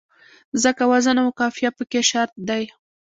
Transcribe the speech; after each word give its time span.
ځکه 0.63 0.83
وزن 0.91 1.17
او 1.23 1.29
قافیه 1.39 1.69
پکې 1.77 2.01
شرط 2.09 2.33
دی. 2.49 2.63